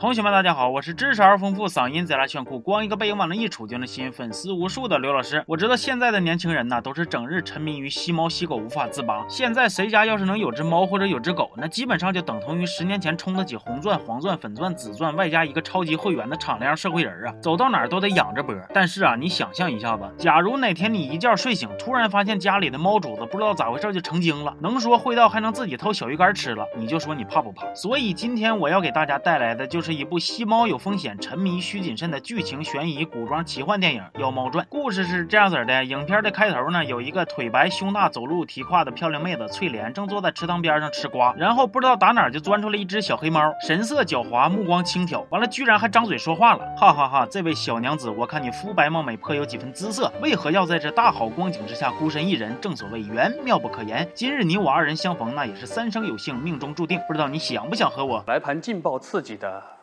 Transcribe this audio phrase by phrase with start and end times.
[0.00, 5.44] 同学们，大家好，我是知识而丰富、嗓音贼拉炫酷、光一个背影往那一杵就能吸引粉丝无数的刘老师。
[5.46, 9.22] 我知道现在的年轻人呢，都是整日沉迷于吸猫吸狗无法自拔。
[9.28, 18.56] 现在谁家要是能有只猫或者有只狗，那基本上就等同于十年前充得起红钻、黄钻、粉钻、紫钻，外加一个超级会员的敞亮社会人啊，走到哪儿都得仰着脖。
[18.72, 27.66] 但是啊，你想象一下子，假如哪天你一觉睡醒，突然发现家里的猫主子不知道咋回事就成精了，能说会道，还能自己偷小鱼干吃了，你就说你怕不怕？
[27.74, 29.89] 所以今天我要给大家带来的就是。
[29.92, 34.64] 一部吸猫有风险，沉迷需谨慎的剧情悬疑古装奇幻电影《妖猫传》。
[34.68, 41.34] 故事是这样子的：影片的开头呢，有一个腿白胸大、走路提胯的漂亮妹子翠莲，正坐在池塘边上吃瓜。
[41.36, 46.64] 然后不知道打哪就钻出来一只小黑猫，神色狡猾，目光轻佻，完了居然还张嘴说话了！
[46.76, 47.26] 哈哈哈！
[47.30, 52.56] 这位小娘子，我看你肤白貌美，颇有几分姿色，为何要在这大好光景之下孤身一人？
[52.60, 57.00] 正所谓缘妙不可言，今日你我二人相逢，那也是三生有幸，命中注定。
[57.06, 59.79] 不知道你想不想和我来盘劲爆刺激的？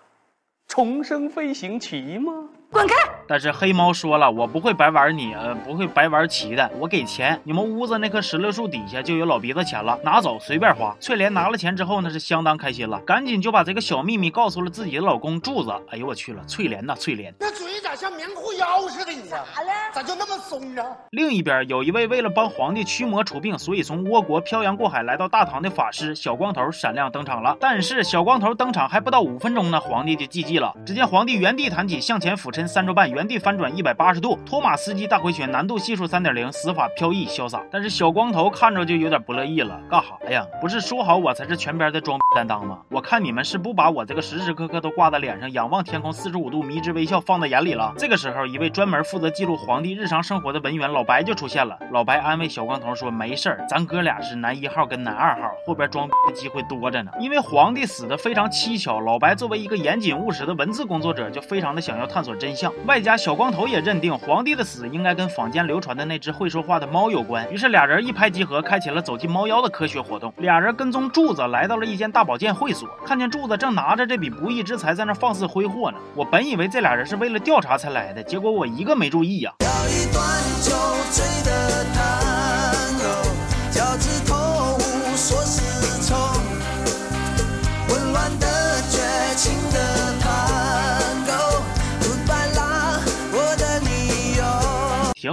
[0.68, 2.50] 重生飞行棋吗？
[2.72, 2.96] 滚开！
[3.30, 7.40] 但是黑猫说了，我不会白玩你，呃，不会白玩棋的，我给钱。
[7.44, 10.96] 你们屋子那棵石榴树底下就有老鼻子钱了，拿走随便花。
[11.00, 15.72] 翠莲拿了钱之后，那是相当开心了，赶紧就把这个小秘密告诉了自己的老公柱子。
[15.90, 19.12] 哎呦我去了，翠莲呐，翠莲，那嘴咋像棉裤腰似的？
[19.12, 19.72] 你咋了？
[19.94, 20.84] 咋就那么松呢？
[21.12, 27.58] 另一边有一位为了帮皇帝驱魔除病，所以从倭国漂洋过海来到大唐的法师小光头闪亮登场了。
[27.60, 30.74] 但是小光头登场还不到五分钟呢，皇帝就寂寂了。
[30.86, 33.38] 只见皇帝原地弹起向前俯身三周半，原地。
[33.38, 37.64] 翻转一百八十度，托马斯基大回旋，难度系数三点零，死法飘逸潇洒。
[37.72, 40.44] 但是小光头看着就有点不乐意了，干哈呀？
[40.60, 42.80] 不是说好我才是全边的装担当吗？
[42.90, 47.94] 我看你们是不把我这个时时刻刻都挂在脸上，仰望天空四十五度迷之微笑放在眼里了。
[47.96, 51.78] 这个时候，一位专门负责记录皇帝日常生活的文员老白就出现了。
[51.92, 57.12] 老白安慰小光头说：“没事儿，咱哥俩是男一号跟男二号，后边装的机会多着呢。
[57.20, 63.18] 因为皇帝死的非常蹊跷，老白作为一个严谨务实的文字工作者，就非常的想要探索真真相，外加。
[63.18, 70.34] 小光头也认定皇帝的死应该跟坊间流传的那只会说话的猫有关，于是俩人一拍即合，开启了走进猫妖的科学活动。
[70.38, 75.98] 俩人跟踪柱子来到了一间大保健会所，看见柱子正拿着这笔不义之财在那放肆挥霍呢。
[76.16, 79.54] 我本以为这俩人是为了调查才来的，结果我一个没注意呀。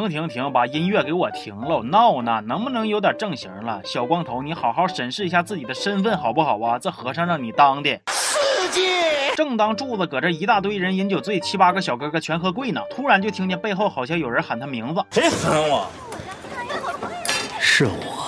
[0.08, 0.52] 停停停！
[0.52, 2.42] 把音乐给我停了，闹呢？
[2.46, 3.80] 能不能有点正形了？
[3.84, 6.78] 小光头，你好好审视一下自己的身份好不好啊？
[6.78, 8.00] 这和尚让你当的。
[8.06, 8.88] 刺激！
[9.36, 15.04] 正当柱子搁这一大堆人饮酒醉，七八个小哥哥全喝跪呢，突然就听见背后好像有人喊他名字。
[15.10, 15.88] 谁喊我？
[17.58, 18.23] 是我。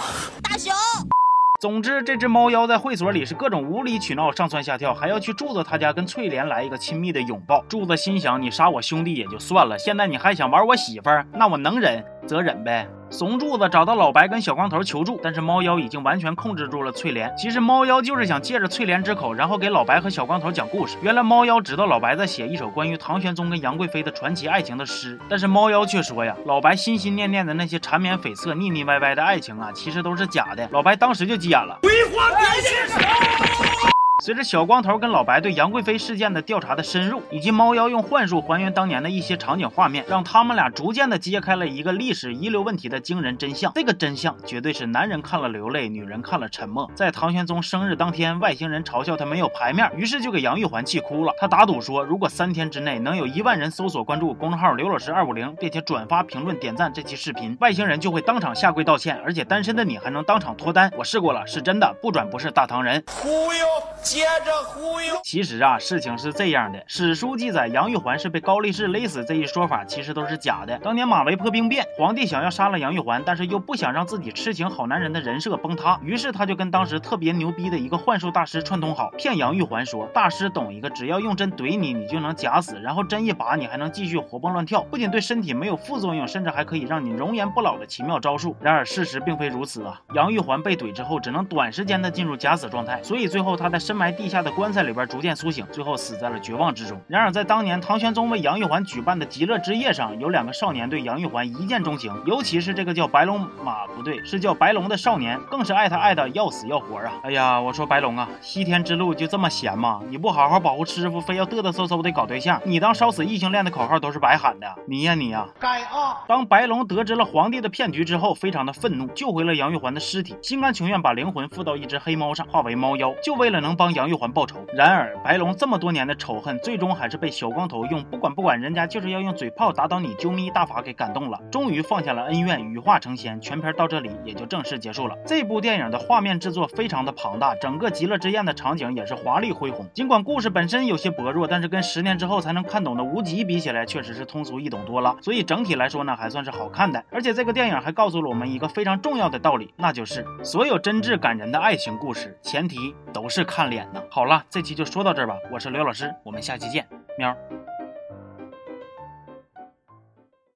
[1.67, 7.61] 总之，这只猫妖在会所里是各种无理取闹，上蹿下跳，还要去柱子他家跟翠莲来一个亲密的拥抱。
[7.69, 12.87] 柱子心想：你杀我兄弟也就算了，现在你还想玩我媳妇儿，那我能忍则忍呗。
[13.09, 17.33] 怂柱子找到老白跟小光头求助，但是猫妖已经完全控制住了翠莲。
[17.39, 20.97] 其实猫妖就是想借着翠莲之口，然后给老白和小光头讲故事。
[21.01, 30.69] 原来猫妖知道老白在写一首关于唐玄宗跟杨贵妃的传奇爱情的诗，但是猫妖却说呀，老白心心念念的那些缠绵悱恻、腻腻歪歪的爱情啊，其实都是假的。
[30.73, 33.96] 老白当时就急眼了，葵花点穴手。
[34.25, 43.71] 随着小光头跟老白对杨贵妃事件的调查的深入，以及猫妖用幻术还原当年的一些场景画面，让他们俩逐渐的揭开了一个历史遗留问题的惊人真相。
[43.75, 46.91] 这个真相绝对是男人看了流泪，女人看了沉默。
[46.95, 51.35] 在唐玄宗生日当天，外星人嘲笑他没有牌面，于是就给杨玉环气哭了。
[51.39, 60.91] 他打赌说，如果三天之内能有一万人搜索关注公众号刘老师二五零，并且转发、评论、点赞这期视频，外星人就会当场下跪道歉，而且单身的你还能当场脱单。
[60.97, 63.05] 我试过了，是真的，不转不是大唐人。
[63.09, 63.67] 忽悠。
[64.07, 65.17] 接着忽悠。
[65.25, 70.79] 其实啊，事情是这样的，史书记载杨玉环是被高力士勒死这一说法，其实都是假的。
[70.79, 88.55] 当年马嵬坡兵变，皇帝想要杀了杨玉环，但是又不想让自己痴情好男人的人设崩塌，于是他就跟当时特别牛逼的一个幻术大师串通好，骗杨玉环说，大师懂一个，只要用针怼你，你就能假死，然后针一拔，你还能继续活蹦乱跳，不仅对身体没有副作用，甚至还可以让你容颜不老的奇妙招数。
[88.61, 93.96] 然而事实并非如此啊，杨玉环被怼之后，只能短时间的进入假死状态，所以最后他在身。
[93.97, 97.01] 埋地下的棺材里边逐渐苏醒，最后死在了绝望之中。
[97.09, 107.13] 然而在当年唐玄宗为杨玉环举办的极乐之夜上，有两个少年对杨玉环一见钟情，尤其是这个叫白龙马不对，是叫白龙的少年，更是爱他爱的要死要活啊！
[107.23, 110.01] 哎呀，我说白龙啊，西天之路就这么闲吗？
[110.11, 114.67] 你不好好保护师傅，非要嘚嘚嗖嗖的搞对象，你当烧死异性恋的口号都是白喊的。
[114.87, 116.23] 你呀你呀，该啊！
[116.29, 123.86] 当白龙得知了皇帝的骗局之后，非常的愤怒，救回了杨玉环的尸体，心甘情愿把灵魂附到一只黑猫上，化为猫妖，就为了能帮。
[123.87, 124.67] 帮杨玉环报仇。
[124.75, 133.41] 然而，白龙这么多年的仇恨，最终还是被小光头用不管不管，人家就是要用嘴炮打倒你啾咪大法给感动了，终于放下了恩怨，羽化成仙。
[133.41, 135.17] 全片到这里也就正式结束了。
[135.25, 139.89] 这部电影的画面制作非常的庞大，整个极乐之宴的场景也是华丽恢宏。
[139.95, 145.17] 尽管故事本身有些薄弱，但是跟十年之后才能看懂的无极比起来，确实是通俗易懂多了。
[145.23, 147.05] 所以整体来说呢，还算是好看的。
[147.13, 153.76] 而且这个电影还告诉了我们一个非常重要的道理，那就是所有真挚感人的爱情故事，前提都是看脸
[154.11, 155.37] 好了，这期就说到这儿吧。
[155.51, 156.87] 我是刘老师，我们下期见，
[157.19, 157.37] 喵。